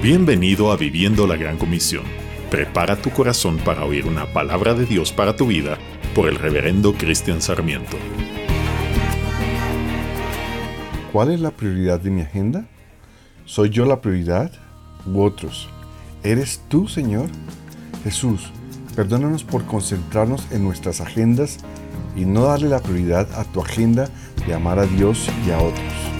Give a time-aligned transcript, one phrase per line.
[0.00, 2.04] Bienvenido a Viviendo la Gran Comisión.
[2.52, 5.76] Prepara tu corazón para oír una palabra de Dios para tu vida
[6.14, 7.96] por el reverendo Cristian Sarmiento.
[11.12, 12.68] ¿Cuál es la prioridad de mi agenda?
[13.44, 14.52] ¿Soy yo la prioridad
[15.04, 15.68] u otros?
[16.22, 17.26] ¿Eres tú, Señor?
[18.04, 18.52] Jesús,
[18.94, 21.58] perdónanos por concentrarnos en nuestras agendas
[22.14, 24.08] y no darle la prioridad a tu agenda
[24.46, 26.17] de amar a Dios y a otros.